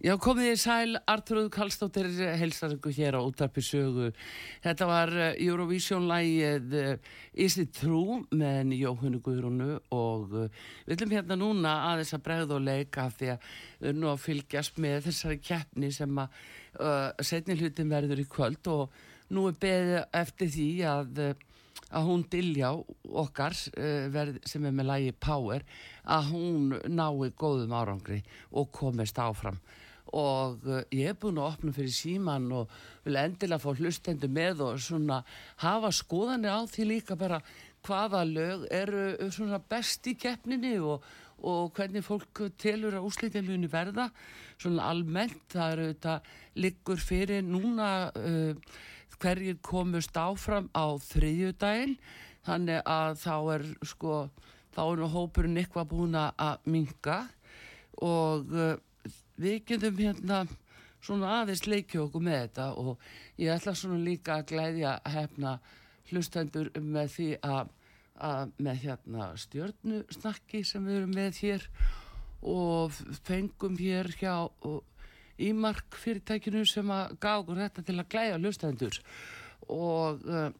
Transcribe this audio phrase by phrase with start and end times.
[0.00, 2.06] Já, komið í sæl, Artrúð Kallstóttir
[2.40, 4.06] heilsar ykkur hér á útarpi sögu.
[4.64, 6.76] Þetta var eh, Eurovision-lægið
[7.44, 12.64] Ísli Trú með Jóhannu Guðrúnu og eh, við viljum hérna núna aðeins að bregða og
[12.64, 13.44] leika því að
[13.98, 16.40] nú að fylgjast með þessari keppni sem að
[16.80, 18.96] uh, setni hlutin verður í kvöld og
[19.36, 21.22] nú er beðið eftir því að
[21.90, 22.70] að hún Diljá
[23.20, 25.64] okkar sem er með lægi Power
[26.08, 28.22] að hún nái góðum árangri
[28.54, 29.58] og komist áfram
[30.16, 32.70] og uh, ég er búin að opna fyrir síman og
[33.04, 35.20] vil endilega fá hlustendur með og svona
[35.62, 37.40] hafa skoðanir á því líka bara
[37.86, 41.04] hvaða lög eru uh, svona best í keppninni og,
[41.46, 44.10] og hvernig fólk telur að úslitin muni verða.
[44.60, 46.16] Svona almennt það eru þetta
[46.60, 48.74] liggur fyrir núna uh,
[49.20, 51.98] hverjir komust áfram á þriðjudaginn.
[52.46, 54.14] Þannig að þá er sko
[54.74, 57.24] þá er nú hópurinn eitthvað búin að minga
[58.00, 58.76] og uh,
[59.40, 60.42] við getum hérna
[61.00, 63.10] svona aðeins leikja okkur með þetta og
[63.40, 65.54] ég ætla svona líka að glæðja hefna
[66.10, 67.72] hlustendur með því að,
[68.30, 71.66] að með hérna stjörnusnakki sem við erum með hér
[72.40, 72.96] og
[73.26, 74.34] fengum hér hjá
[75.40, 78.98] Ímark fyrirtækinu sem að gá okkur þetta til að glæja hlustendur.
[79.72, 80.50] Og uh,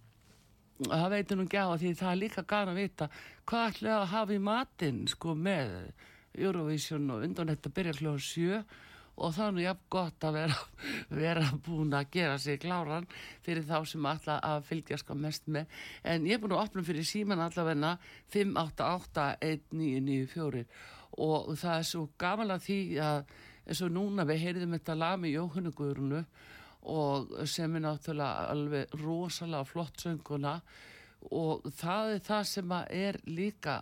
[0.87, 3.09] það veitir nú ekki á því það er líka gana að vita
[3.51, 5.75] hvað ætlaði að hafa í matinn sko með
[6.39, 8.57] Eurovision og undan þetta byrja kljóða sjö
[9.21, 10.59] og það er nú jafn gott að vera,
[11.23, 13.11] vera búin að gera sig kláran
[13.45, 15.65] fyrir þá sem alla að fylgja sko mest með.
[16.05, 17.91] En ég er búin að opna fyrir síman allavegna
[18.33, 20.65] 5881994
[21.21, 23.19] og það er svo gaman að því að
[23.67, 26.23] eins og núna við heyrðum þetta lag með Jóhannu Guðrunu
[26.91, 27.17] og
[27.51, 30.55] sem er náttúrulega alveg rosalega flott sönguna.
[31.37, 33.75] Og það er það sem er líka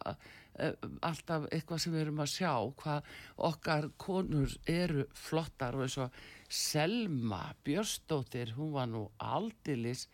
[1.07, 2.53] alltaf eitthvað sem við erum að sjá
[2.83, 3.11] hvað
[3.49, 6.19] okkar konur eru flottar og eins og
[6.49, 10.07] Selma Björstóttir, hún var nú aldilis,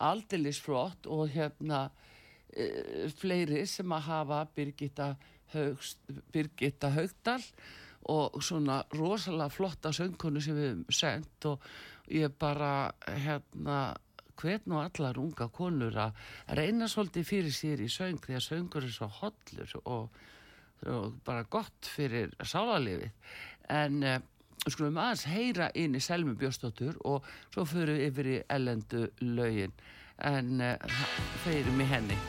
[0.00, 5.12] aldilis flott og hérna uh, fleiri sem að hafa Birgitta,
[5.52, 6.00] Haugst,
[6.32, 7.42] Birgitta Haugdal
[8.10, 11.66] og svona rosalega flotta söngkonu sem við hefum sendt og
[12.10, 13.92] ég bara hérna
[14.42, 16.18] hvern og allar unga konur að
[16.58, 20.20] reyna svolítið fyrir sér í söng því að söngur er svo hollur og,
[20.90, 23.10] og bara gott fyrir sálarlifið
[23.72, 24.18] en uh,
[24.68, 29.74] skulum aðeins heyra inn í Selmi Björnsdóttur og svo fyrir við yfir í ellendu lögin.
[30.22, 31.02] En uh,
[31.42, 32.22] þau eru með henni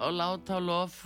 [0.00, 1.02] og Látálof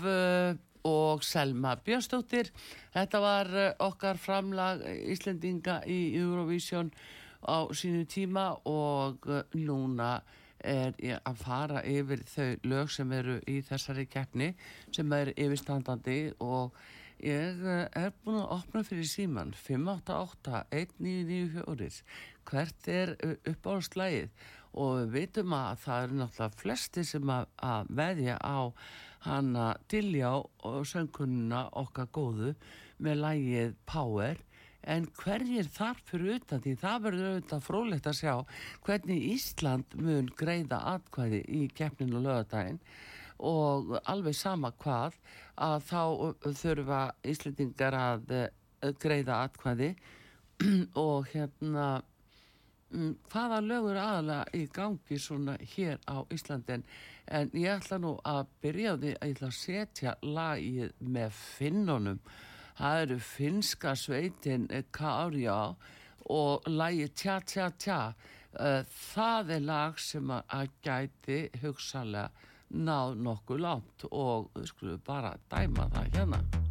[0.84, 2.50] og Selma Björnsdóttir.
[2.94, 6.92] Þetta var uh, okkar framlag Íslendinga í Eurovision
[7.44, 10.18] á sínu tíma og uh, núna
[10.64, 10.94] er
[11.28, 14.54] að fara yfir þau lög sem eru í þessari keppni
[14.92, 16.72] sem er yfirstandandi og
[17.24, 22.02] Ég eh, er búin að opna fyrir síman 588-1994
[22.44, 23.16] hvert er
[23.48, 24.28] uppáhaldslægið
[24.74, 28.58] og við veitum að það eru náttúrulega flesti sem að, að veðja á
[29.24, 32.54] hana Diljá og söngkununa okkar góðu
[33.02, 34.42] með lægið Power.
[34.84, 38.34] En hverjir þar fyrir utan því það verður auðvitað frólægt að sjá
[38.84, 42.82] hvernig Ísland mun greiða atkvæði í keppninu lögadaginn
[43.44, 45.16] og alveg sama hvað
[45.64, 46.02] að þá
[46.60, 47.00] þurfa
[47.32, 49.94] Íslendingar að eh, greiða atkvæði.
[51.06, 51.86] Og hérna
[53.32, 56.84] hvaða lögur aðalega í gangi svona hér á Íslandin
[57.26, 61.30] en ég ætla nú að byrja á því að ég ætla að setja lagið með
[61.56, 62.20] finnunum.
[62.78, 65.74] Það eru finska sveitin Kárjá
[66.30, 68.00] og lagið Tja Tja Tja.
[68.54, 68.82] Eh,
[69.14, 70.44] það er lag sem að-
[70.82, 72.30] gæti hugsalega
[72.70, 76.63] náð nokkuð langt og við skulum bara dæma það hérna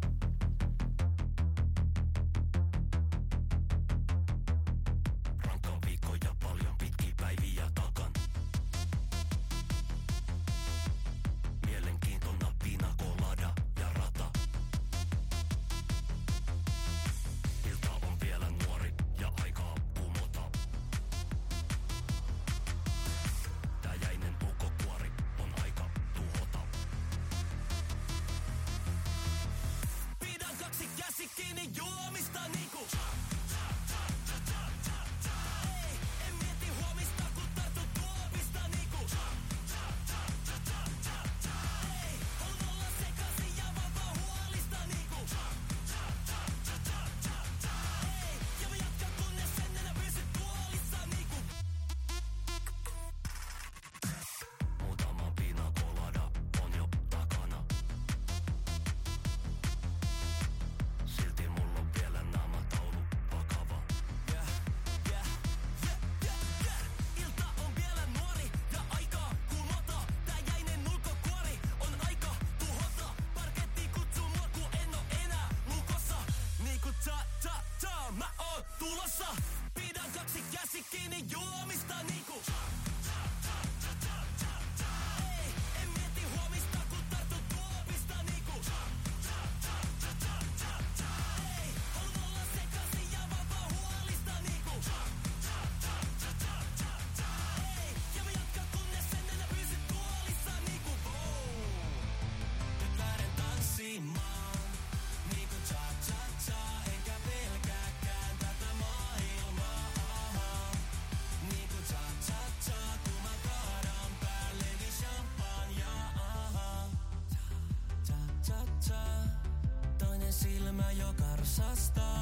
[121.56, 122.13] just stop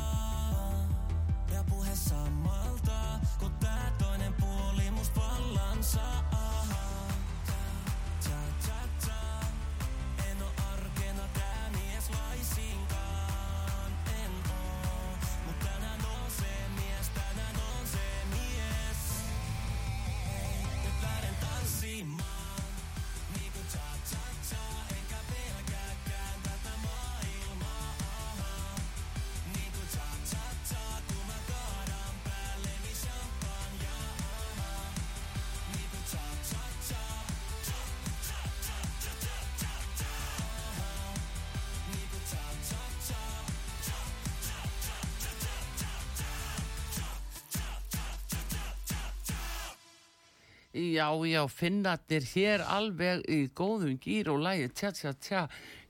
[50.73, 55.43] Já, já, finnarnir hér alveg í góðum gýr og lægi tja tja tja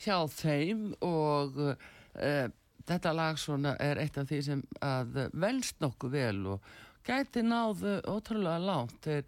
[0.02, 2.48] hjá þeim og uh,
[2.82, 6.72] þetta lag svona er eitt af því sem að velst nokkuð vel og
[7.06, 8.98] gæti náðu ótrúlega langt.
[9.06, 9.22] Þeir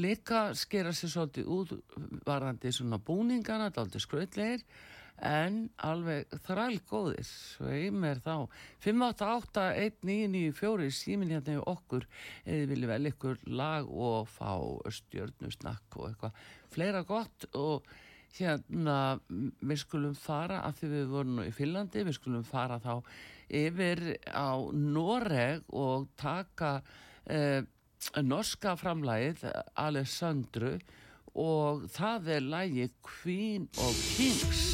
[0.00, 1.76] líka skera sér svolítið út
[2.24, 4.64] varandi svona búningana, dálítið skrautlegir
[5.24, 8.46] en alveg þræl góðir sveim er þá
[8.84, 12.04] 5881994 símin hérna í okkur.
[12.44, 14.52] Eða vilja vel ykkur lag og fá
[14.98, 16.32] stjörnusnakk og eitthvað
[16.74, 17.38] fleira gott.
[17.56, 17.76] Og
[18.38, 22.94] hérna við skulum fara af því við vorum nú í Finnlandi við skulum fara þá
[23.54, 23.98] yfir
[24.34, 26.70] á Noreg og taka
[27.30, 27.62] eh,
[28.20, 29.38] norska framlægið
[29.80, 30.78] Alessandru.
[31.34, 34.73] Og það er lægi Queen of Kings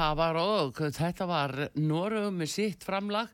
[0.00, 3.28] Það var og þetta var Norögum með sitt framlag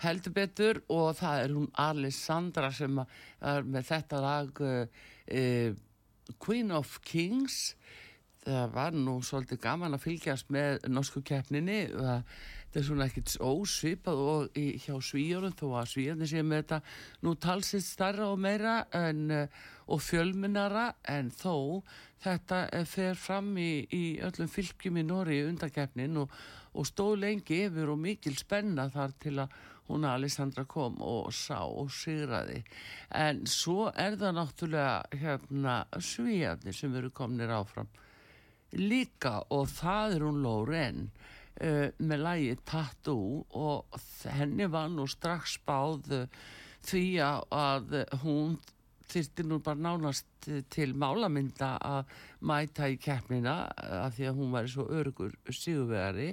[0.00, 5.74] heldur betur og það er hún Alessandra sem er með þetta lag uh,
[6.40, 7.74] Queen of Kings
[8.46, 14.18] það var nú svolítið gaman að fylgjast með norsku keppninni þetta er svona ekkit ósvipað
[14.20, 16.78] og í, hjá svíjórum þó að svíjarnir séu með þetta
[17.26, 21.82] nú talsið starra og meira en, uh, og fjölmennara en þó
[22.22, 26.32] þetta eh, fer fram í, í öllum fylgjum í Nóri undankeppnin og,
[26.76, 31.60] og stóð lengi yfir og mikil spenna þar til að hún Alessandra kom og sá
[31.62, 32.64] og sigraði.
[33.14, 37.86] En svo er það náttúrulega hérna svíjarnir sem eru komnir áfram
[38.80, 43.98] líka og það er hún Lóren uh, með lægi Tattoo og
[44.36, 46.46] henni var nú strax spáð uh,
[46.86, 48.56] því að, hún
[49.10, 52.14] þyrfti nú bara nánast eh, til málamynda að
[52.46, 56.32] mæta í keppnina eh, af því að hún var svo örugur sigurvegari.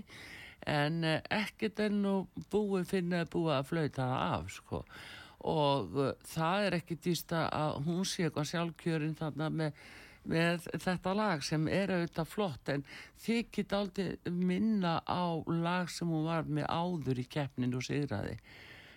[0.69, 4.79] En ekkert er nú búið finna búið að flauta það af sko.
[5.51, 5.97] Og
[6.31, 9.81] það er ekki dýsta að hún sé eitthvað sjálfkjörin þarna með,
[10.29, 12.85] með þetta lag sem er auðvitað flott en
[13.23, 18.37] þykir aldrei minna á lag sem hún var með áður í keppninu og sigraði.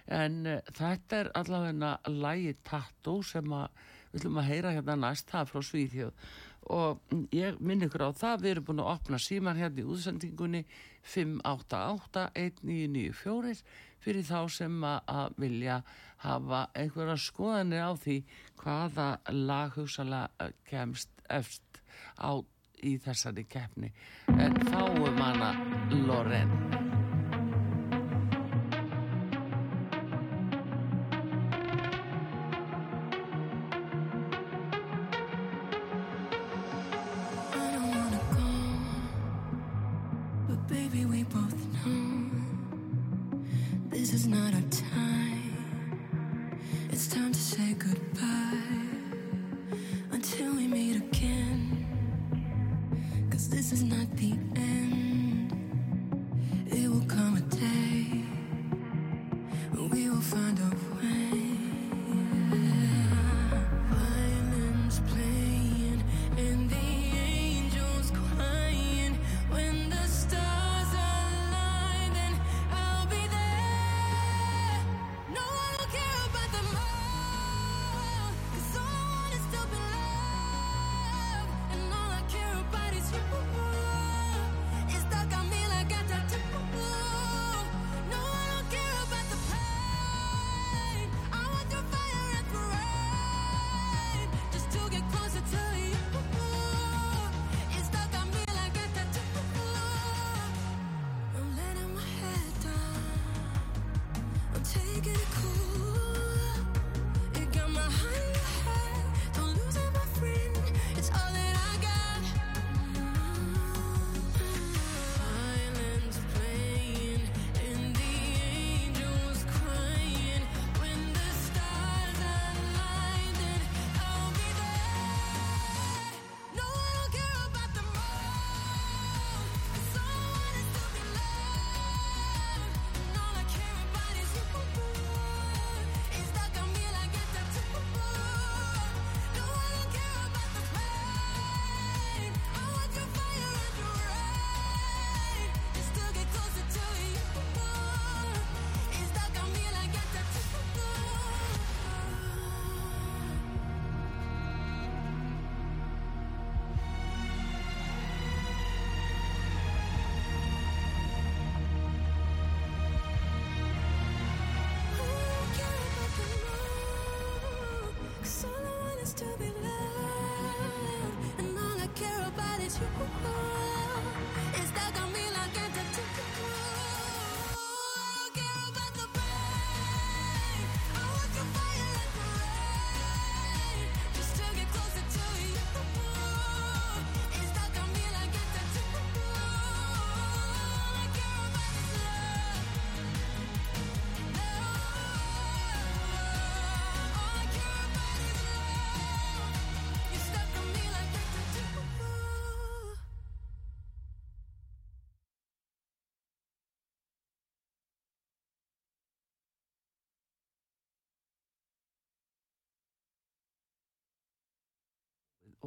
[0.06, 3.68] En uh, þetta er allavega lagi Tattoo sem að
[4.12, 6.14] við ætlum að heyra hérna næst það frá Svíþjóð.
[6.76, 6.90] Og
[7.34, 10.62] ég minn ykkur á það við erum búin að opna síman hérna í útsendingunni
[11.06, 13.62] 5881994
[14.02, 15.82] fyrir þá sem að, vilja
[16.22, 18.24] hafa einhverja skoðanir á því
[18.62, 21.80] hvaða lag hugsalega kemst efst
[22.20, 22.36] á
[22.84, 23.92] í þessari keppni.
[24.28, 25.52] En fáum hana
[26.06, 26.65] Loren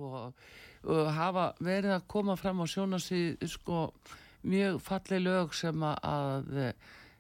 [0.06, 0.48] og,
[0.88, 3.90] og hafa verið að koma fram á sjónasvið sko
[4.48, 6.74] mjög falleg lög sem að, að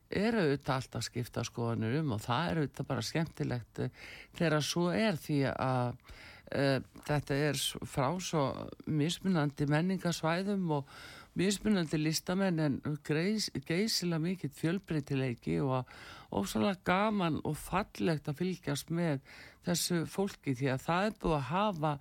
[0.09, 3.93] eru auðvitað alltaf skipta skoðanir um og það er auðvitað bara skemmtilegt eh,
[4.39, 5.91] þegar svo er því að
[6.55, 8.45] uh, þetta er frá svo
[8.89, 10.93] mismunandi menningasvæðum og
[11.39, 15.91] mismunandi listamenn en greis, geisilega mikill fjölbreytileiki og
[16.35, 19.21] ósvalega gaman og fallegt að fylgjast með
[19.67, 21.93] þessu fólki því að það er búið að hafa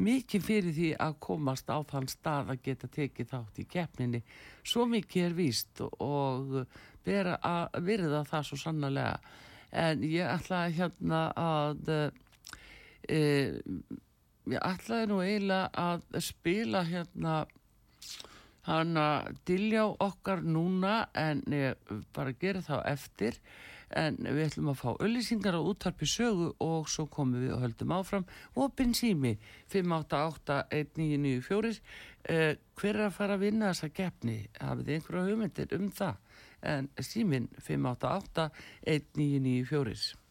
[0.00, 4.22] mikið fyrir því að komast á þann stað að geta tekið þátt í keppninni.
[4.62, 6.56] Svo mikið er víst og
[7.04, 9.14] vera að virða það svo sannlega
[9.70, 11.90] en ég ætla hérna að
[13.08, 13.20] e,
[14.50, 17.40] ég ætlaði nú eiginlega að spila hérna
[18.66, 19.06] hana
[19.48, 23.38] dilljá okkar núna en ég bara gera þá eftir
[23.96, 27.92] en við ætlum að fá öllisingar á úttarpi sögu og svo komum við og höldum
[27.96, 28.24] áfram.
[28.54, 29.38] Opin sími
[29.72, 31.80] 588-1994
[32.24, 34.38] eh, hver er að fara að vinna þessa keppni?
[34.60, 36.16] Hafið þið einhverja hugmyndir um það?
[36.60, 40.29] En símin 588-1994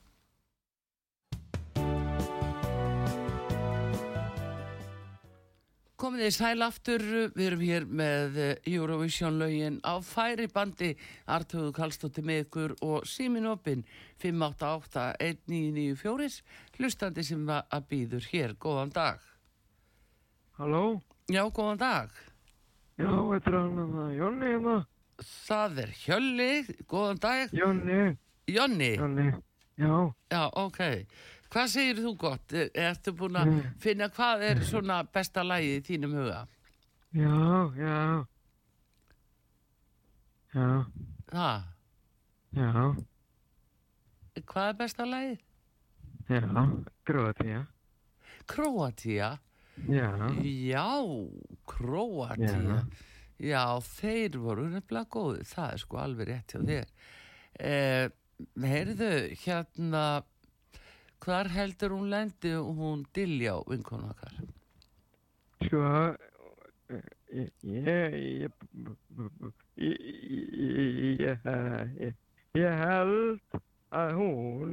[5.99, 7.01] Komið þið sæl aftur,
[7.35, 10.95] við erum hér með eh, Eurovision lögin á færi bandi,
[11.27, 13.83] Artöðu Kallstóttir með ykkur og símin opinn
[14.23, 16.39] 588-1994,
[16.77, 19.19] hlustandi sem að býður hér, góðan dag.
[20.55, 21.03] Halló?
[21.27, 22.07] Já, góðan dag.
[22.95, 24.77] Já, þetta er hann að Jonni hérna.
[25.27, 26.53] Það er Hjölli,
[26.87, 27.51] góðan dag.
[27.59, 28.15] Jonni,
[28.47, 29.27] Jonni, Jonni.
[29.79, 30.79] Já, já, ok.
[31.49, 32.53] Hvað segir þú gott?
[32.53, 33.73] Er- Ertu búin að Mm.
[33.81, 36.47] finna hvað er svona besta lagið í þínum huga?
[37.13, 38.25] já, já.
[40.53, 40.85] Já,
[41.29, 41.63] Það,
[42.53, 42.95] já,
[44.45, 45.39] hvað er besta lagið?
[46.29, 47.67] já, Króatía.
[48.47, 49.39] Króatía.
[49.87, 50.85] Já, Já,
[51.67, 52.87] Króatía.
[53.39, 56.85] Já, þeir voru nefnilega góði, það er sko alveg rétt hjá þér.
[57.59, 58.09] Eh,
[58.59, 59.11] heyrðu,
[59.45, 60.23] hérna,
[61.23, 64.33] hvar heldur hún lendi hún dilja á vinkonu okkar?
[65.69, 66.15] sko,
[67.29, 68.51] ég, ég,
[69.75, 69.99] ég,
[71.99, 72.15] ég,
[72.57, 73.59] ég, held
[73.93, 74.71] að hún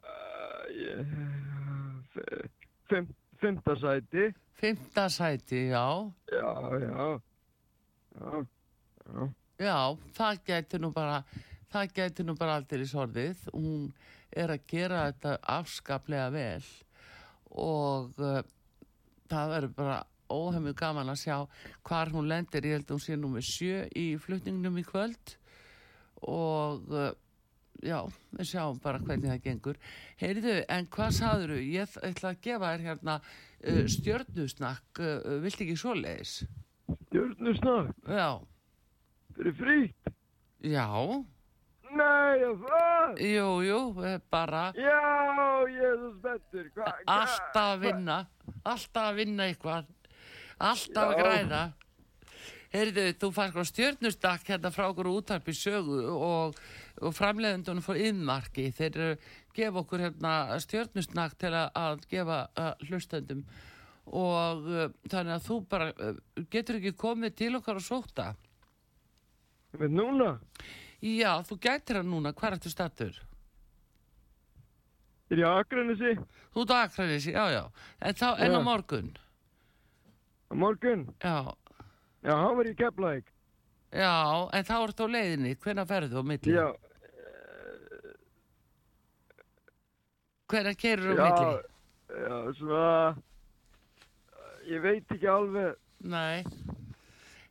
[0.01, 1.12] uh, ég,
[2.14, 2.47] fer,
[2.93, 3.11] fimm,
[3.43, 4.31] fimmta sæti.
[4.61, 5.87] Fymta sæti, já.
[6.33, 6.55] Já,
[6.87, 7.21] já,
[8.14, 8.33] já,
[9.11, 9.29] já.
[9.61, 9.77] Já,
[10.16, 11.18] það gæti nú bara,
[11.73, 13.42] það gæti nú bara aldrei í sorðið.
[13.53, 13.90] Hún
[14.33, 16.64] er að gera þetta afskaplega vel
[17.51, 18.40] og uh,
[19.31, 19.96] það verður bara
[20.31, 21.37] óhemmu gaman að sjá
[21.88, 22.64] hvar hún lendir.
[22.70, 25.35] Ég held að hún sé nú með sjö í flutningnum í kvöld
[26.31, 27.11] og uh,
[27.83, 27.99] já,
[28.37, 29.81] við sjáum bara hvernig það gengur.
[30.23, 31.61] Heyriðu, en hvað sagður þú?
[31.75, 35.03] Ég ætla- að gefa þér hérna uh, stjörnusnakk,
[35.44, 36.38] vilt ekki svoleiðis?
[37.11, 38.29] Stjörnusnakk, Já,
[39.37, 40.14] fyrir frýtt.
[40.62, 40.87] já.
[41.90, 43.16] Nei, ég það.
[43.27, 45.01] Jú, jú, eh, bara Já,
[45.66, 46.69] ég er svo spenntur.
[46.77, 48.19] Hva, hva- alltaf að vinna,
[48.64, 49.87] alltaf að vinna eitthvað,
[50.61, 51.23] alltaf að Já.
[51.23, 51.62] græða.
[52.71, 56.55] Heyrðu, þú fannst sko stjörnustakk hérna frá okkur útarpi sögu og,
[57.03, 58.69] og framleiðendunum fór innmarki.
[58.71, 59.16] Þeir eru
[59.59, 63.43] gefa okkur hérna stjörnustakk til að, að gefa uh, hlustendum
[64.07, 64.62] og
[65.11, 65.90] þannig að þú bara
[66.51, 68.29] getur ekki komið til okkar og sóta.
[69.78, 70.30] Með núna?
[71.00, 73.18] Já, þú gætir það núna, hvað ertu stattur?
[75.30, 76.16] Er ég á Akranesi?
[76.52, 77.62] Þú ert á Akranesi, já, já,
[78.02, 78.64] en þá enn á Já.
[78.66, 79.11] morgun,
[80.50, 81.04] Á morgun?
[81.22, 81.37] já.
[82.26, 83.30] Já, hann var í Keflæk.
[83.94, 86.52] Já, en þá ertu á leiðinni, hvenær ferðu á milli?
[86.59, 86.68] Já,
[90.50, 91.62] Hvenær keirur á já, milli?
[92.26, 93.16] já, svona,
[94.66, 95.76] ég veit ekki alveg.
[96.02, 96.42] Nei.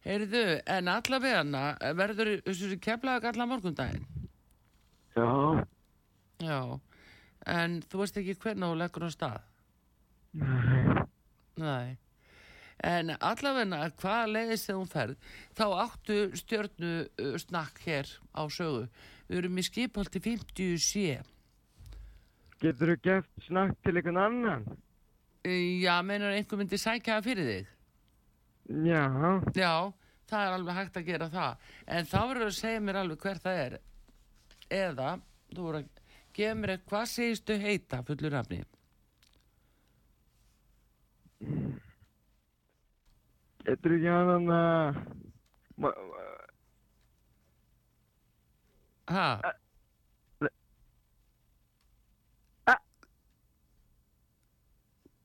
[0.09, 4.05] Heyrðu, en allavega verður þessu keflaðið allan morgundaginn?
[5.13, 5.27] Já,
[6.39, 6.59] Já,
[7.51, 9.39] en þú veist ekki hvernig þú leggur á stað?
[10.33, 11.05] nei,
[11.59, 11.97] Nei.
[12.79, 15.15] En allavega hvað leiðist þegar hún ferð,
[15.57, 18.85] þá áttu stjörnu uh, snakk hér á sögu.
[19.27, 21.19] Við erum í skipholti 50 sé.
[22.63, 24.63] getur þú geft snakk til einhvern annan?
[25.45, 27.67] Já, meinar einhver myndi sækja það fyrir þig?
[28.87, 29.03] Já,
[29.55, 29.73] Já,
[30.29, 31.69] það er alveg hægt að gera það.
[31.97, 33.77] En þá verður að segja mér alveg hver það er.
[34.79, 35.09] Eða,
[35.55, 35.87] þú voru að
[36.39, 38.61] gefa mér eitthvað, hvað segistu heita fullur nafni?
[43.69, 44.99] getur ekki hann að,
[45.77, 46.27] ma- ma-
[49.09, 49.27] Ha?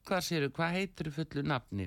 [0.09, 1.87] hvað séru, hvað heitir fullu nafni?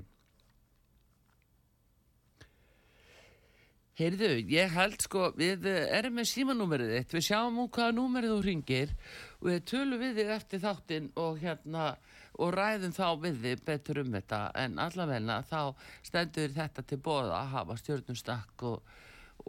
[3.97, 8.43] Heyrðu, ég held sko, við erum með símanúmerið þitt, við sjáum úr hvaða númerið þú
[8.45, 8.91] ringir
[9.39, 11.85] og við tölum við þig eftir þáttinn og hérna
[12.37, 15.73] og ræðum þá við þig betur um þetta en allavegna þá
[16.05, 18.77] stendur þetta til bóða að hafa stjórnustakk og,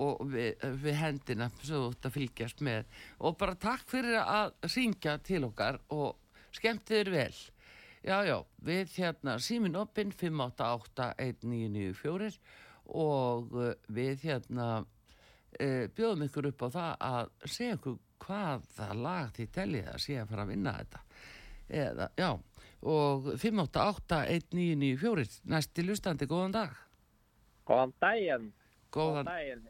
[0.01, 2.89] og við, við hendina svo ert að fylgjast með
[3.21, 6.17] og bara takk fyrir að ringja til okkar og
[6.57, 7.37] skemmt þér vel.
[8.01, 12.41] Já, já, við hérna símin opinn 588-1994
[12.89, 19.33] og uh, við hérna uh, bjóðum ykkur upp á það að segja ykkur hvaða lag
[19.37, 21.01] þið teljið að sé að fara að vinna þetta.
[21.69, 22.31] Eða, já,
[22.89, 26.73] og 588-1994, næsti lustandi, góðan dag.
[27.69, 28.47] Góðan daginn.
[28.95, 29.67] Góðan, daginn.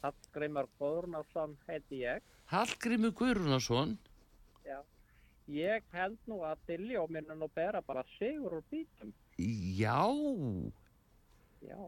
[0.00, 2.22] Hallgrimur Guðrúnarsson heiti ég.
[2.50, 3.98] Hallgrimur Guðrunarsson,
[4.64, 4.78] Já.
[5.50, 9.10] Ég held nú að Dilljó minna nú bera bara sigur úr bítum.
[9.36, 9.98] já,
[11.60, 11.80] Já.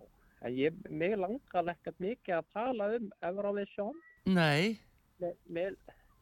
[0.43, 3.99] En ég, mig langar ekkert mikið að tala um Eurovision.
[4.27, 4.79] nei,
[5.47, 5.77] Mér,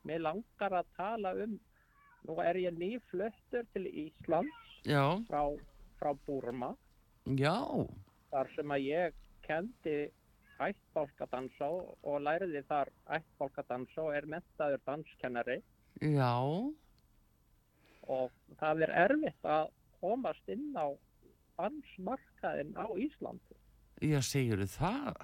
[0.04, 1.54] mér, langar að tala um,
[2.28, 5.46] nú er ég nýfluttur til Íslands já, frá,
[6.00, 6.74] frá Búrma.
[7.24, 7.56] já,
[8.30, 9.14] Þar sem að ég
[9.46, 9.96] kendi
[10.60, 11.70] ættbálkadansa
[12.04, 15.62] og læriði þar ættbálkadansa og er mentaður danskennari.
[16.04, 16.34] já,
[18.10, 18.30] og
[18.60, 20.92] það er erfitt að komast inn á
[21.60, 23.56] dansmarkaðin á Íslandi.
[24.00, 25.20] Já, segir það?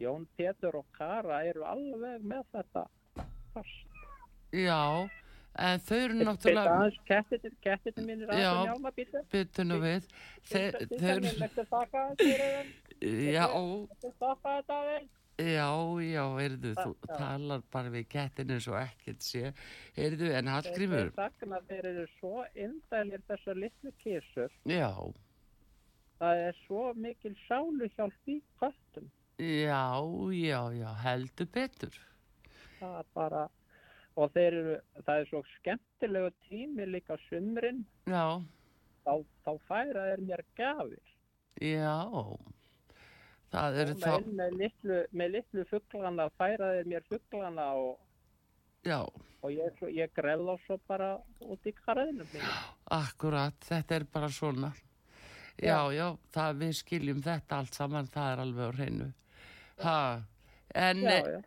[0.00, 2.86] Jón Pétur og Kara eru alveg með þetta
[3.52, 3.86] fast.
[4.56, 4.78] Já,
[5.60, 8.50] en þau eru Þetta náttúrulega, aðeins kettitin, kettitin mínir Já.
[8.50, 9.22] að njálma býta.
[9.30, 10.08] byttu nú við,
[10.50, 11.30] þeir, þau er eru,
[13.30, 13.46] já,
[14.78, 15.16] aðeins.
[15.40, 15.68] Já,
[16.04, 17.14] já, heyrðu, þú Já.
[17.16, 19.52] talar bara við kettinu svo ekkert sé.
[19.96, 21.12] Heyrðu, en Hallgrímur,
[21.68, 24.50] þeir eru svo indælir þessar litlu kísur.
[24.68, 24.90] já,
[26.20, 29.08] Það er svo mikil sáluhjálp í köttum.
[29.40, 29.86] já,
[30.36, 32.00] já, já, heldur betur.
[32.80, 33.48] það er bara
[34.20, 37.84] og þeir eru, það er svo skemmtilegu tími líka sumrin.
[38.04, 38.40] Já,
[39.04, 39.12] þá,
[39.44, 41.10] þá færa þeir mér gafir
[41.60, 41.96] já,
[43.52, 47.98] það eru þá, með litlu, með litlu fugglana færa þeir mér fugglana og,
[48.86, 49.00] já,
[49.40, 52.28] og ég, ég gref þá svo bara út í karðinu
[53.00, 54.72] akkurat, þetta er bara svona.
[55.62, 59.08] Já, já, það við skiljum þetta allt saman, það er alveg á hreinu.
[60.74, 61.00] En,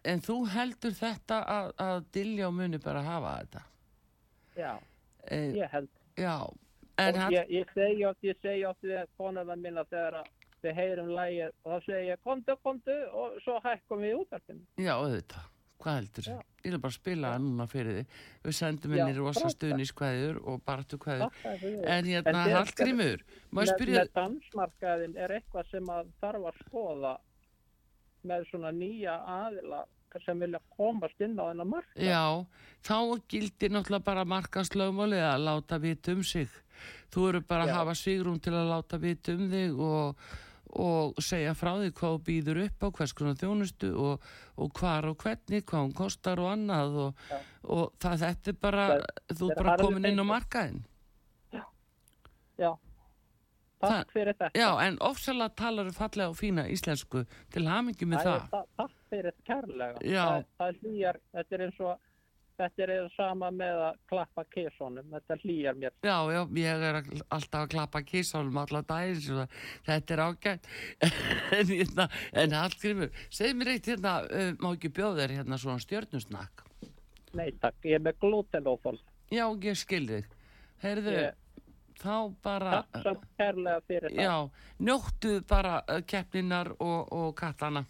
[0.03, 3.61] en þú heldur þetta að, að Diljá muni bara hafa þetta?
[4.57, 4.73] já,
[5.31, 5.87] E, ég held.
[6.19, 6.35] já,
[6.99, 10.27] en hann, ég, ég segi oft, ég segi oft við konuna minna þegar að
[10.65, 14.91] við heyrum lægir og þá segi ég komdu, komdu og svo hækkum við útarpinu já,
[14.97, 15.47] auðvitað,
[15.83, 16.35] hvað heldur Já.
[16.63, 18.19] Ég vil bara spila það núna fyrir þig.
[18.45, 19.55] Við sendum henni rosa frábært.
[19.57, 21.33] stuðniskvæður og bartu kvæður.
[21.33, 21.89] Þakka fyrir.
[21.91, 27.11] En hérna, Hallgrímur, með, spyrja, með dansmarkaðin er eitthvað sem að þarf að skoða
[28.31, 29.83] með svona nýja aðila
[30.23, 32.03] sem vilja komast inn á þennan markað.
[32.05, 32.45] já,
[32.85, 32.97] þá
[33.33, 36.47] gildir náttúrulega bara markanslögmálið að láta vita um sig.
[37.13, 37.75] Þú eru bara að Já.
[37.79, 40.23] hafa svigrúm til að láta vita um þig og,
[40.75, 44.23] og segja frá því hvað býður upp á, hvers konar þjónustu og,
[44.57, 47.37] og hvar og hvernig, hvað hún kostar og annað og, Já.
[47.63, 50.81] og það þetta er bara, Það- þú það er bara komin inn á markaðin.
[52.57, 52.71] Já.
[53.83, 54.49] Takk fyrir þetta.
[54.55, 58.45] Já, en ofsalega talar þú fallega og fína íslensku til hamingi með það.
[58.51, 59.97] ta- Takk fyrir kærlega.
[60.07, 60.23] Já.
[60.23, 61.99] Það, það þetta er eins og,
[62.57, 65.07] þetta er eins sama með að klappa kísonum.
[65.13, 65.93] Þetta hlýjar mér.
[66.05, 66.99] Já, já, ég er
[67.33, 69.57] alltaf að klappa kísálum allar daginn, svo það-
[69.89, 70.69] þetta er ágætt.
[71.59, 72.07] en, hérna,
[72.43, 76.65] en Hallgrímur, segð mér eitt hérna, uh, má ekki bjóða þér hérna svona stjörnusnakk?
[77.33, 78.99] Nei takk, ég er með glutenóþól.
[79.33, 80.27] Já, ég skil þig.
[80.83, 81.33] Heyrðu, Ég-
[82.03, 84.21] þá bara, Takk samt kærlega fyrir það.
[84.21, 84.35] já,
[84.83, 87.85] njóttu bara uh, keppninar og, og kattana.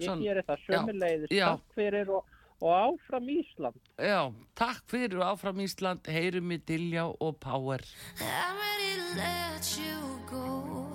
[0.00, 1.46] Ég Svona- gerir það já.
[1.52, 2.24] Takk fyrir og,
[2.62, 3.78] og áfram Ísland.
[3.98, 7.82] Já, takk fyrir og áfram Ísland, heyrum við Diljá og Power.
[8.20, 9.98] I'm ready to let you
[10.30, 10.86] go.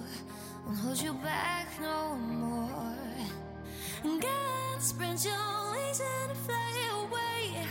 [0.65, 2.87] Won't hold you back no more.
[4.03, 7.67] God spread your wings and fly away.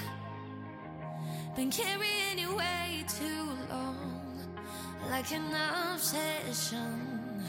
[1.56, 4.38] Been carrying you way too long,
[5.10, 5.48] like an
[5.94, 7.42] obsession.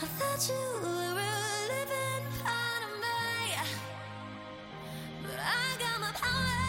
[0.00, 1.55] I thought you were a
[5.38, 6.65] I got my power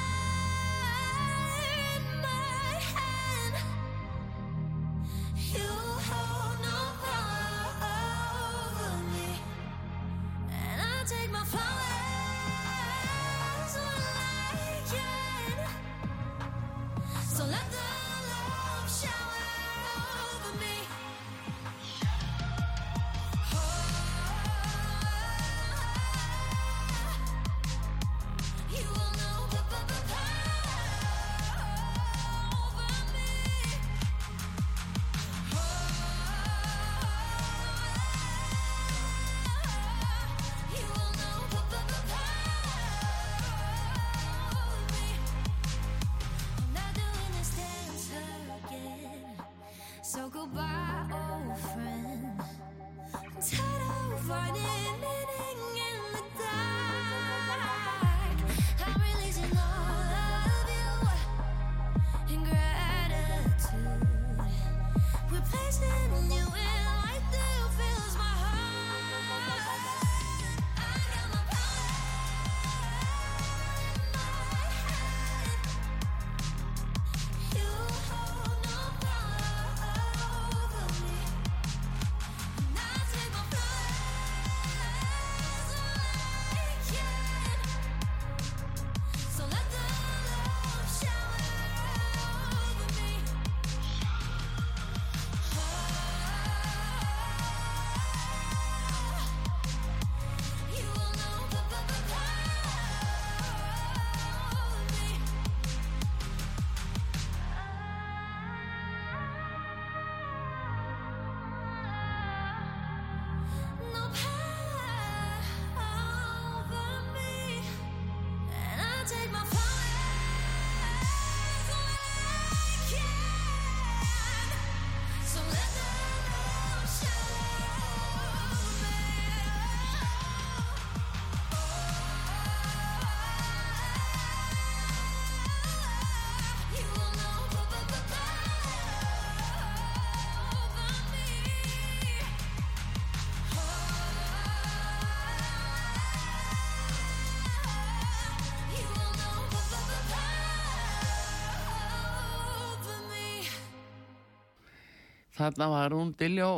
[155.37, 156.49] Þarna var hún Diljá,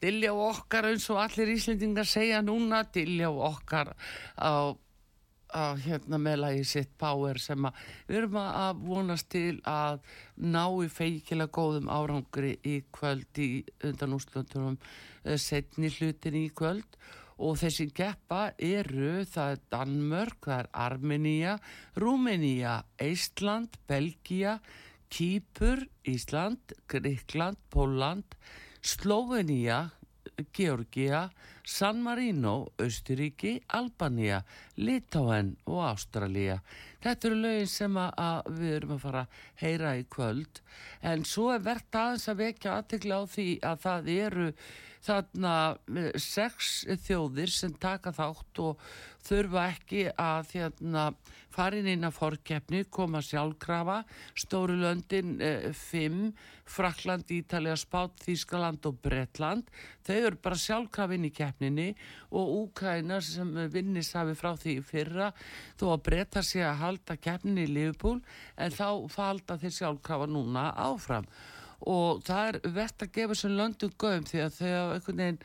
[0.00, 3.94] Diljá okkar eins og allir Íslendingar segja núna, Diljá okkar
[4.36, 4.76] á,
[5.50, 10.02] á hérna með lagi sitt Power sem að við erum að vonast til að
[10.36, 13.50] ná í feikilega góðum árangri í kvöld í
[13.88, 14.76] undan úrslutunum
[15.36, 17.00] setni hlutin í kvöld.
[17.40, 21.54] Og þessi keppa eru það er Danmörk, það er Armenía,
[21.96, 24.58] Rúmenía, Eistland, Belgía,
[25.10, 28.36] Kýpur, Ísland, Gríkland, Póland,
[28.80, 29.90] Slóvenía,
[30.52, 31.30] Georgia,
[31.64, 34.44] San Marino, Austuríki, Albanía,
[34.76, 36.60] Litáen og Ástralía.
[37.02, 40.62] Þetta eru lögin sem að, við erum að fara að heyra í kvöld
[41.02, 44.48] en svo er verðt aðeins að vekja aðtekla á því að það eru
[45.00, 45.54] þarna
[45.96, 46.72] eh, sex
[47.06, 48.82] þjóðir sem taka þátt og
[49.24, 51.06] þurfa ekki að þarna,
[51.60, 54.00] farin inn að fórkeppni, koma sjálfkrafa,
[54.38, 56.30] stóru löndin eh, fimm,
[56.70, 59.68] Frakland, Ítalja, Spát, Þískaland og Bretland.
[60.06, 61.88] Þau eru bara sjálfkrafa inn í keppninni
[62.30, 65.30] og Úkraina sem vinnis hafi frá því fyrra
[65.80, 68.20] þó að breyta sig að halda keppninni í Liverpool
[68.56, 71.28] en þá falda þeir sjálfkrafa núna áfram
[71.88, 75.38] og það er verðt að gefa sem löndum göfum því að þau hafa einhvern veginn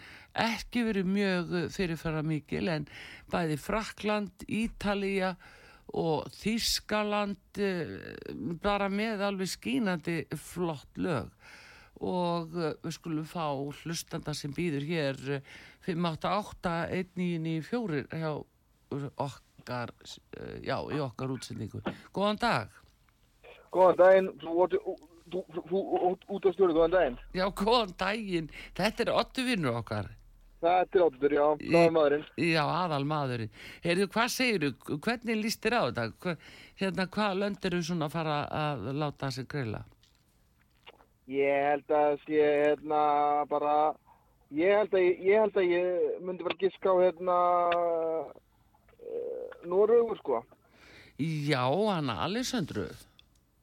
[0.46, 2.88] ekki verið mjög fyrirfæra mikil en
[3.32, 5.36] bæði Frakland, Ítalía
[5.94, 8.00] og Þískaland eh,
[8.64, 11.30] bara með alveg skínandi flott lög
[12.04, 15.42] og eh, við skulum fá hlustanda sem býður hér eh,
[15.86, 18.44] 588-1994 hjá
[19.22, 19.90] okkar,
[20.38, 21.80] eh, já, í okkar útsendingu.
[22.14, 22.68] Góðan dag.
[23.72, 24.74] Góðan daginn, þú út
[26.46, 27.18] á stjóri, góðan daginn.
[27.36, 28.50] Já, góðan daginn.
[28.78, 30.06] Þetta er ottu vinnur okkar.
[30.64, 32.24] Þetta er áttur, já, það er maðurinn.
[32.42, 33.52] Já, aðal maðurinn.
[33.84, 34.70] Heyrðu, hvað segirðu?
[35.06, 36.06] Hvernig líst þér á þetta?
[36.24, 36.34] Hva,
[36.82, 39.84] hérna, hvað lönd eru svona að fara að láta sig greila?
[41.30, 43.02] Ég held að sé, hérna,
[43.52, 43.76] bara,
[44.54, 47.38] ég held að ég, ég, held að ég myndi bara giska á, hérna,
[47.76, 50.42] uh, Norrögur, sko.
[51.22, 52.88] Já, hana Alessandru.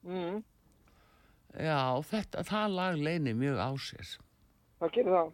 [0.07, 0.41] Mm,
[1.53, 4.13] Já, þetta, það lag leini mjög á sér.
[4.81, 5.33] það gerir það.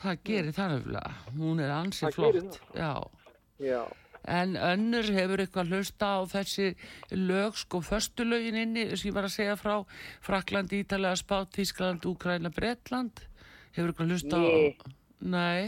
[0.00, 1.16] Það gerir það nefnilega.
[1.36, 2.60] Hún er ansið flott.
[2.76, 2.92] Já.
[3.60, 3.82] Já.
[4.28, 6.70] En önnur hefur eitthvað hlusta á þessi
[7.16, 9.78] lög, sko, förstu lögin inni, sem ég var að segja frá,
[10.24, 13.22] Frakland, Ítalega, Spát, Tískland, Úkraina, Bretland.
[13.76, 14.74] Hefur eitthvað hlusta Nei.
[14.76, 14.98] á...
[15.20, 15.62] Nei.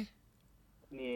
[0.92, 1.14] Ný.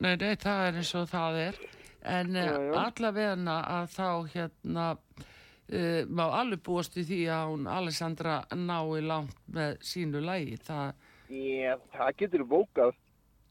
[0.00, 1.62] Nei, nei, það er eins og það er.
[2.04, 7.68] En Já, uh, allavegna að þá hérna uh, má alveg búast við því að hún
[7.70, 10.58] Alessandra nái langt með sínu lægi.
[10.66, 12.92] Það, Ég, það getur bókað.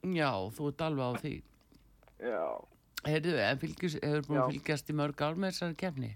[0.04, 1.34] já, þú ert alveg á því.
[2.24, 2.44] Já.
[3.04, 6.12] Fylgjast, hefur búin að fylgjast í mörg ár með þessari kefni?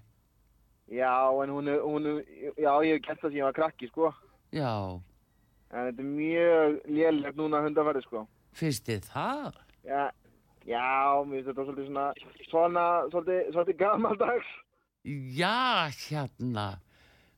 [0.88, 1.12] Já,
[1.44, 2.22] en hún er, hún er,
[2.56, 4.14] já, ég hef gert það sem ég var krakki, sko.
[4.56, 4.72] Já,
[5.68, 8.22] En þetta er mjög lélegt núna hundaferði, sko.
[8.56, 9.58] finnst þið það?
[9.84, 10.06] Já,
[10.64, 10.86] já,
[11.28, 12.06] mér finnst þetta svolítið svona,
[12.48, 14.54] svona, svolítið, svolítið gamaldags.
[15.36, 16.68] Já, hérna.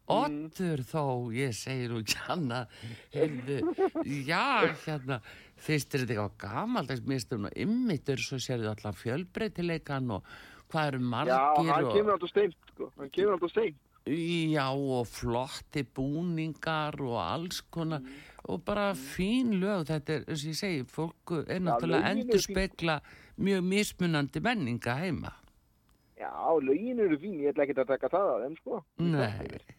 [0.09, 1.03] Ottur þó,
[1.35, 1.93] ég segir
[2.33, 2.71] annað,
[3.13, 3.59] heyrðu,
[4.25, 5.19] já, hérna,
[5.93, 10.31] þér þetta eitthvað gamaldags, mér finnst þér nú ymmit, svo sérðu allan fjölbreytileikan og
[10.69, 12.89] hvað eru Já, margir hann og, kemur alltaf steint, sko.
[12.97, 13.85] Hann kemur alltaf steint.
[14.09, 18.01] já, og flotti búningar og alls konar
[18.49, 22.99] og bara fín lög, þetta er, eins og ég segi, fólk er náttúrulega endur spekla
[23.37, 25.35] mjög mismunandi menninga heima.
[26.19, 26.31] Já,
[26.63, 28.81] lögin eru fín, ég ætla ekki að taka það af þeim, sko.
[29.05, 29.77] Nei.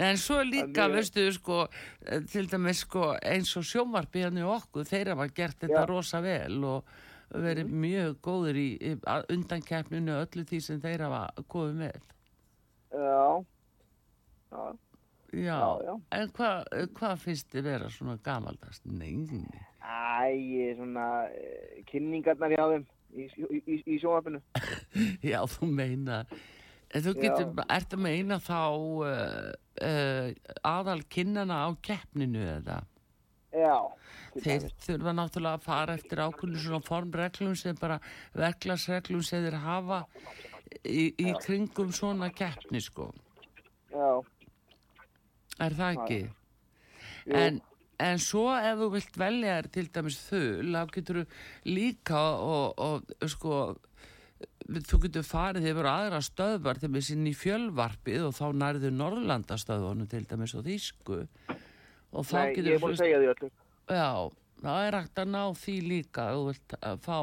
[0.00, 1.68] En svo líka, Þannig- veistu, sko,
[2.06, 5.88] eh, til dæmis, sko, eins og sjómarpi hérna í okkur, þeir hafa gert þetta Já.
[5.88, 6.84] rosa vel og
[7.32, 8.96] verið mjög góður í, í
[9.32, 12.00] undankeppninu og öllu því sem þeir hafa komið með.
[12.92, 13.44] Já.
[14.52, 14.72] Já,
[15.32, 18.82] Já, Já, en hvað hva finnst þið vera svona gamaldast?
[18.84, 19.46] Nei.
[19.80, 22.84] æ, svona, uh, kynningarnar hjá þeim
[23.16, 24.42] í, í, í, sjónvarpinu.
[25.32, 26.26] já, þú meina,
[26.92, 27.20] en þú Já.
[27.24, 29.50] getur, ertu að meina þá uh,
[29.88, 30.28] uh,
[30.68, 32.82] aðal kinnana á keppninu eða?
[33.52, 33.76] Já.
[34.32, 37.98] Þeir þurfa náttúrulega að fara eftir ákveðinu svona formreglum sem bara
[38.36, 40.04] verklagsreglum sem þeir hafa
[40.88, 43.10] í, í kringum svona keppni sko.
[43.92, 44.22] Já.
[45.60, 46.20] Er það ekki?
[47.26, 47.36] Jú.
[47.38, 47.60] En,
[48.02, 51.26] en svo ef þú vilt velja þér til dæmis þul, þá getur þú
[51.68, 53.58] líka og, og sko,
[54.80, 60.08] þú getur farið yfir aðra stöðvar til með sinni í fjölvarpið og þá nærðu Norðlandastöðunum
[60.10, 61.18] til dæmis og Þýsku
[62.12, 63.50] og þá Nei, ég getur að öllu.
[63.90, 64.08] Já,
[64.62, 67.18] það er hægt að ná því líka ef þú vilt að fá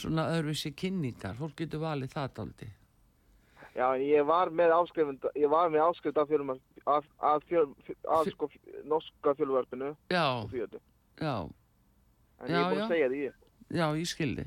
[0.00, 2.70] svona öðruvísi kynningar, fólk getur valið það daldi.
[3.76, 6.58] Já, ég var með áskrifund, ég var með áskrift á, fjölum, á
[6.90, 7.66] að, að, fjöl,
[8.10, 8.48] að sko,
[8.90, 10.24] norska fjölvarpinu já,
[11.20, 11.36] já,
[12.40, 12.84] En Já, ég er búin já.
[12.84, 13.20] að segja því.
[13.70, 14.46] Já, ég skildi.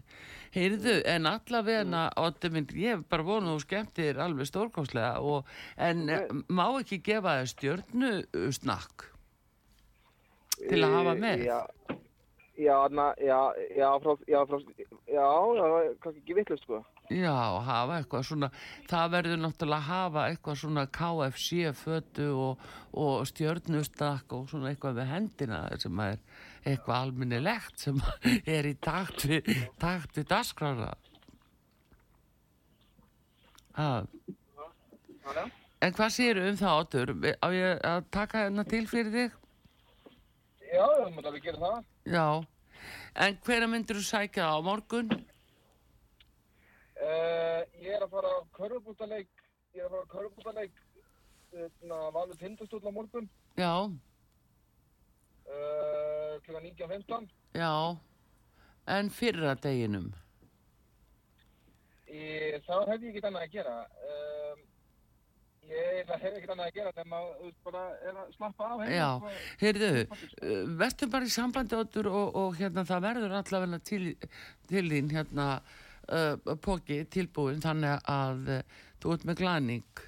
[0.53, 5.49] Heyrðu, en allavega, Ótti minn, ég hef bara vonað og skemmtir alveg stórkáslega og,
[5.82, 6.43] en okay.
[6.53, 8.11] má ekki gefa þér stjörnu
[8.53, 9.07] snakk
[10.69, 11.41] til að hafa með?
[11.41, 11.47] Eh,
[12.53, 13.39] Já, já, na, já,
[13.78, 14.59] já, frá, já, frá,
[15.09, 16.84] já, já, kannski ekki vittlust, sko.
[17.11, 17.34] Já,
[17.65, 18.49] hafa eitthvað svona,
[18.88, 22.63] það verður náttúrulega að hafa eitthvað svona KFC-fötu og,
[22.93, 26.21] og stjörnustak og svona eitthvað við hendina sem er
[26.64, 27.99] eitthvað alminnilegt sem
[28.57, 29.49] er í takt við,
[29.82, 30.93] takt við dagskrára.
[33.74, 34.03] Ha,
[35.82, 37.14] en hvað séu um það áttur?
[37.41, 39.39] Á ég að taka hérna til fyrir þig?
[40.74, 41.78] já, já, maður alveg gera það.
[42.09, 42.28] Já.
[43.24, 45.11] En hverja myndir þú sækja á morgun?
[47.03, 49.30] Uh, ég er að fara á körfubútaleik,
[49.76, 50.82] ég er að fara á körfubútaleik,
[51.53, 53.74] svona, valur tindastóll á morgun, Já,
[55.54, 56.60] uh, kl.
[56.66, 57.30] 19.15.
[57.58, 57.74] já.
[58.93, 60.10] En fyrra deginum?
[62.12, 63.76] Í- Þá hef ég ekkert annað að gera.
[64.08, 64.64] Um,
[65.70, 68.84] ég hef ekkert annað að gera þegar maður bara er að slappa af.
[68.91, 69.32] Já, sko.
[69.64, 69.91] heyrðu,
[70.84, 74.04] verður bara í sambandi áttur og, og hérna það verður allavega til,
[74.70, 80.04] til þín hérna uh, póki tilbúin þannig að uh, þú ert með glæning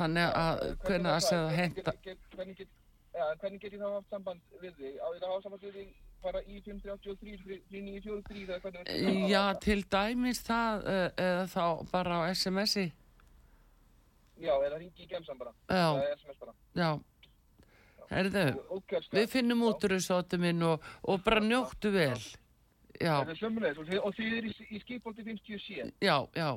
[0.00, 1.92] þannig að Eh, hvernig að segja Hvernig henta
[2.36, 2.72] Hvernig get
[3.16, 4.94] ja, hvernig get ég þá haft samband við þig?
[5.00, 5.88] Á ég þá hafa samband við þig
[6.26, 9.26] bara í 533, 3943 eða hvernig veistu það?
[9.30, 12.86] Já, til dæmis það uh, eða þá bara á SMS-i
[14.36, 15.52] Já, eða ringi í gemsan bara.
[15.70, 16.56] Já, Eða SMS bara.
[16.76, 16.90] já
[18.06, 19.10] Ókjörst.
[19.16, 22.20] við finnum út úr þessu áttu minn og, og bara njóttu vel
[22.96, 25.90] Já, Það er sömulegis og þið, og þið er í, í skipolti 57.
[26.00, 26.50] já, já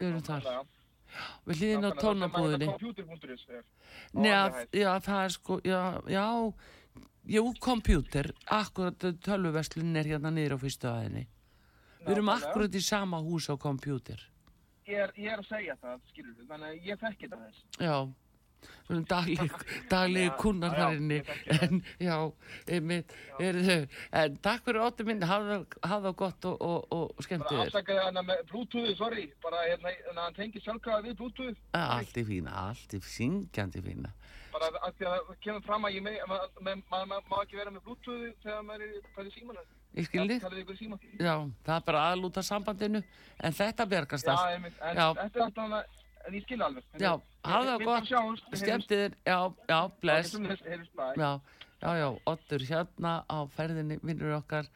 [0.00, 0.58] Við erum þar Já,
[1.48, 2.68] Við hlýðin á tónabúðinni.
[4.72, 5.80] Já, það er sko, já,
[6.10, 6.24] já,
[7.36, 11.26] jú, kompjúter, akkurat tölvuverslun er hérna niður á fyrstu aðinni.
[12.00, 14.22] Við erum akkurat í sama hús á kompjúter.
[14.88, 17.64] Ég er, ég er að segja það, skilur þannig að ég þekki það þess.
[17.78, 17.96] Já,
[18.90, 21.20] Já, kunnar þar inni,
[21.54, 22.16] en já,
[22.66, 23.58] einmitt, er
[24.18, 27.70] en takk fyrir óttu minn, hafa það gott og, og, og skemmtu Bara þér.
[27.70, 31.60] afsakaði hana með Bluetooth, sorry, bara hérna, hérna hann tengir sjálfkrafa við Bluetooth.
[31.78, 34.10] Allt í fína, allt í syngjandi fína.
[34.50, 37.36] Bara af því að það kemur fram að ég með, maður ma, ma, ma, má
[37.44, 39.68] ekki vera með Bluetooth þegar maður er færið símanu.
[39.90, 40.36] Ég skildi,
[41.18, 41.32] já,
[41.66, 43.00] það er bara aðlúta sambandinu,
[43.42, 44.68] en þetta bergast allt.
[44.78, 45.96] þetta er alltaf
[46.26, 46.86] en ég skil alveg.
[47.00, 47.12] Já,
[47.46, 49.40] hafa það gott, við skemmtu þér, já,
[49.70, 50.36] já, bless.
[50.36, 51.32] Já,
[51.80, 54.70] já, já, Ottur hérna á ferðinni vinnur okkar.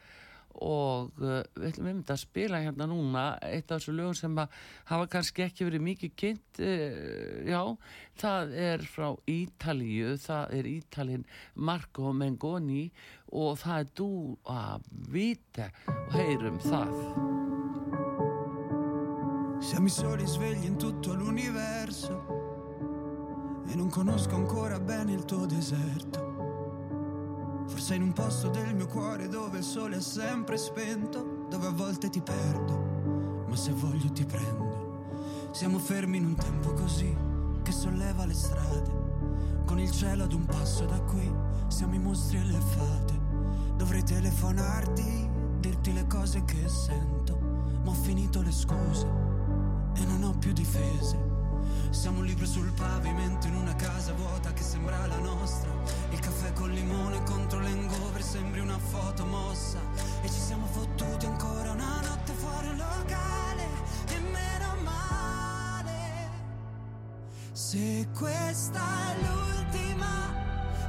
[0.55, 4.53] Og uh, við ætlum einmitt að spila hérna núna eitt af þessu lögum sem að
[4.87, 7.59] hafa kannski ekki verið mikið kynnt uh, já,
[8.23, 11.25] það er frá Ítalíu, það er Ítalin
[11.55, 12.85] Marco Mengoni
[13.35, 14.13] og það er Du
[14.47, 14.61] a
[15.11, 15.73] Vita.
[15.91, 17.44] Og heyrum það
[19.59, 27.63] Siamo i soli svegli in tutto l'universo e non conosco ancora bene il tuo deserto.
[27.65, 31.71] Forse in un posto del mio cuore dove il sole è sempre spento, dove a
[31.71, 34.73] volte ti perdo, ma se voglio ti prendo.
[35.51, 37.15] Siamo fermi in un tempo così
[37.63, 39.03] che solleva le strade,
[39.65, 41.33] con il cielo ad un passo da qui,
[41.67, 43.13] siamo i mostri e le fate.
[43.77, 45.29] Dovrei telefonarti,
[45.59, 47.39] dirti le cose che sento,
[47.83, 49.24] ma ho finito le scuse
[49.95, 51.17] e non ho più difese.
[51.89, 55.69] Siamo un libro sul pavimento in una casa vuota che sembra la nostra.
[56.11, 59.79] Il caffè col limone contro l'engover sembri una foto mossa.
[60.21, 63.63] E ci siamo fottuti ancora una notte fuori un locale.
[64.09, 66.29] E meno male.
[67.53, 68.81] Se questa
[69.11, 70.33] è l'ultima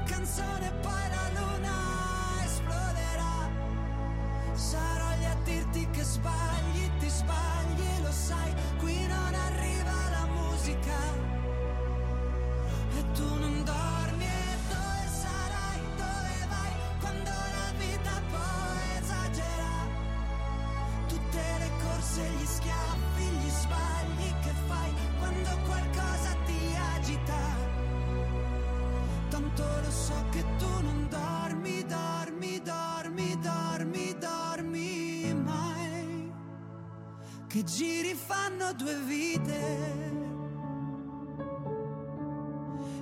[0.06, 3.50] canzone, poi la luna esploderà.
[4.54, 6.85] Sarò lì a dirti che sbagli,
[7.18, 10.98] sbagli, lo sai, qui non arriva la musica.
[12.98, 14.05] E tu non dormi
[37.56, 40.12] Che giri fanno due vite.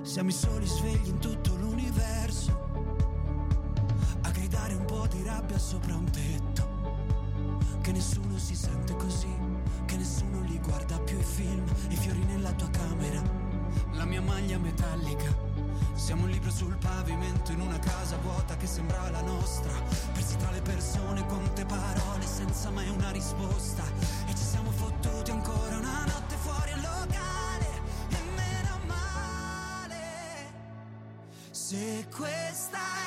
[0.01, 2.69] Siamo i soli svegli in tutto l'universo.
[4.21, 6.69] A gridare un po' di rabbia sopra un tetto.
[7.81, 9.35] Che nessuno si sente così,
[9.83, 13.21] che nessuno li guarda più i film, i fiori nella tua camera,
[13.91, 15.54] la mia maglia metallica
[15.95, 19.71] siamo un libro sul pavimento in una casa vuota che sembra la nostra.
[20.13, 23.83] Persi tra le persone, con quante parole senza mai una risposta.
[24.27, 27.67] E ci siamo fottuti ancora una notte fuori al locale.
[28.09, 30.53] E meno male.
[31.51, 33.04] Se questa è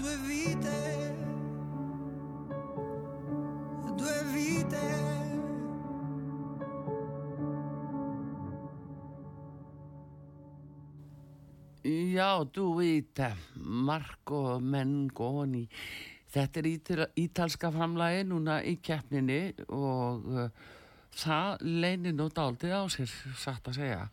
[0.00, 1.14] due vite,
[3.98, 4.86] due vite.
[11.84, 15.68] Já, duvita, Marco Mengoni.
[16.30, 19.40] Þetta er ítalska framlægi núna í keppninni
[19.74, 20.46] og uh,
[21.10, 24.04] það leynir nú dáltið á sér, satt að segja.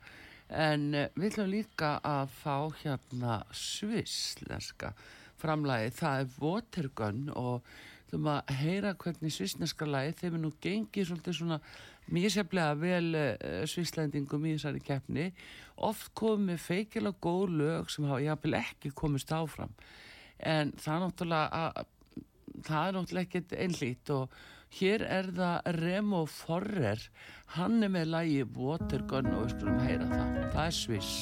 [0.49, 4.95] En uh, við ætlum líka að fá hérna svislenska
[5.41, 7.69] framlæði, það er Watergun og
[8.07, 11.59] þú maður að heyra hvernig svisneska lagi þeim er nú gengið svolítið svona
[12.15, 15.29] mjög seflega vel eh, svislendingum í þessari keppni.
[15.87, 19.73] Oft komið feikil og góð lög sem hafa jáfnvel ekki komist áfram.
[20.39, 21.91] En það er náttúrulega að,
[22.69, 24.39] það er náttúrulega ekkert einlít og
[24.79, 27.05] hér er það Remo Forrer.
[27.57, 30.41] Hann er með lagi Watergun og við skulum heyra það.
[30.55, 31.15] Það er svis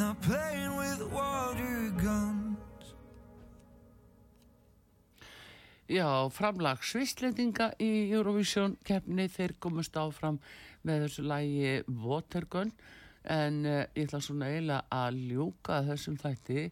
[0.00, 2.94] not playing with water guns.
[5.90, 10.38] Já, framlag svistlendinga í Eurovision keppni, þeir komast áfram
[10.88, 12.72] með þessu lægi Watergun.
[13.28, 16.64] En uh, ég ætla svona eiginlega að ljúka þessum þætti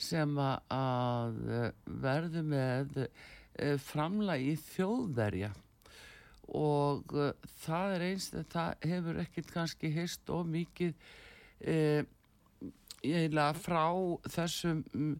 [0.00, 1.68] sem að, uh,
[2.06, 5.52] verðu með uh, framlag í þjóðverja.
[6.56, 7.12] Og
[7.66, 10.92] það er eins það hefur ekkit kannski hist og mikið
[13.04, 13.84] eiginlega frá
[14.32, 15.16] þessum mm,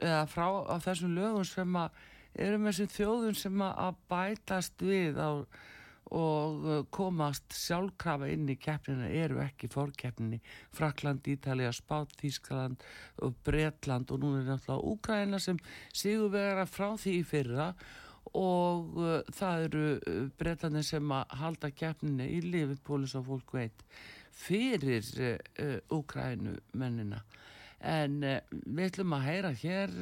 [0.00, 0.46] eða frá
[0.84, 2.00] þessum lögum sem að
[2.38, 5.30] eru með þessum þjóðum sem að bætast við á,
[6.10, 10.40] og uh, komast sjálfkrafa inn í keppnina eru ekki fórkeppninni
[10.74, 12.82] Frakland, Ítalija, Spát, Þískaland
[13.22, 15.60] og Bretland og nú er náttúrulega Úkraina sem
[15.94, 17.68] sigur vera frá því í fyrra
[18.36, 23.86] og uh, það eru uh, Bretlandi sem að halda keppninni í Liverpool svo fólk veit
[24.36, 27.22] fyrir uh, uh, Úkrainu mennina.
[27.80, 29.98] En uh, við ætlum að heyra hér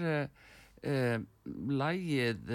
[1.75, 2.53] lægið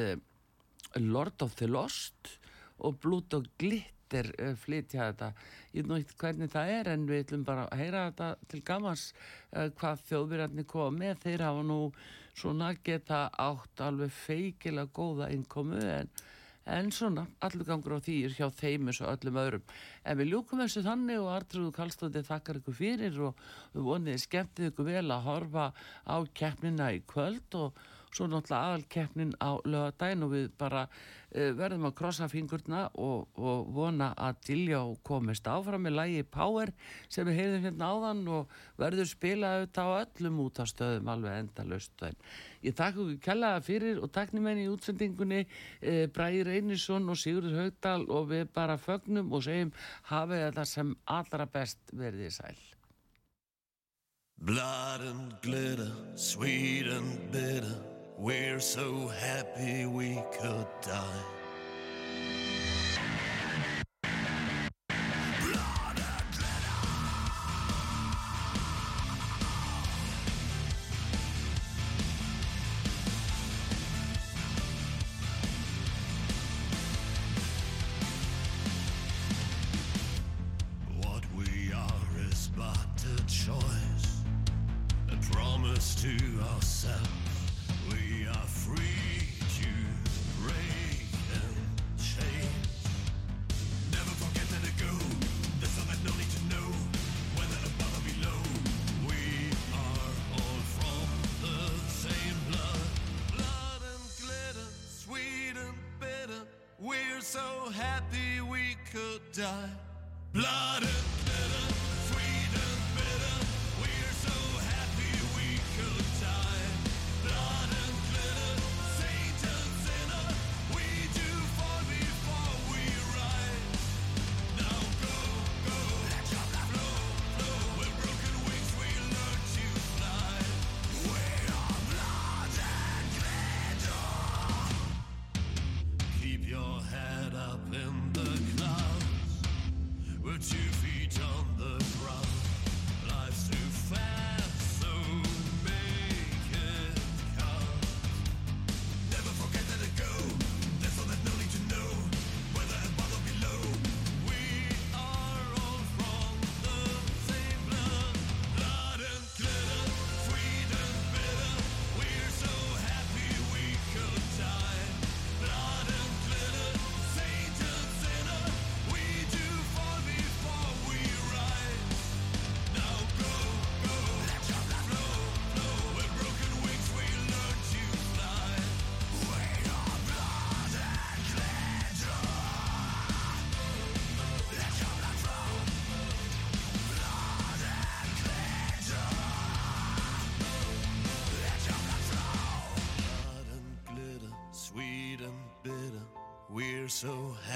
[0.95, 2.37] Lord of the Lost
[2.79, 4.29] og Blood og Glitter
[4.61, 5.27] flytja þetta.
[5.75, 9.03] Ég veit ekki hvernig það er en við ætlum bara að heyra þetta til gamans
[9.51, 11.19] hvað þjóðbyrjarnir koma með.
[11.25, 11.79] Þeir hafa nú
[12.31, 16.13] svona geta átt alveg feikilega góða innkomu en
[16.63, 19.63] En svona, allur gangur á því er hjá þeim eins og öllum öðrum.
[20.07, 23.41] En við ljúkum þessu þannig og Artrúðu Kallstóði þakkar ykkur fyrir og
[23.73, 25.65] við vonið skemmtið ykkur vel að horfa
[26.07, 27.83] á keppnina í kvöld og
[28.13, 33.27] svo náttúrulega aðal keppnin á lögadaginn og við bara uh, verðum að krossa fingurna og,
[33.35, 36.73] og vona að Diljá komist áfram með lægi Power
[37.09, 41.39] sem við heyrðum hérna áðan og verður spilað auðvitað á öllum út af stöðum alveg
[41.43, 41.95] endalaust.
[42.05, 42.17] En
[42.63, 47.59] Ég þakka ykkur kjallaða fyrir og taknum henni í útsendingunni eh, Bræði Reynisson og Sigurður
[47.59, 49.73] Haugdal og við bara fögnum og segjum
[50.11, 52.61] hafið þetta sem allra best verðið sæl.
[54.43, 57.92] Blood and glitter, sweet and bitter.
[58.17, 61.32] We're so happy we could die.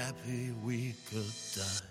[0.08, 1.87] Happy we could die.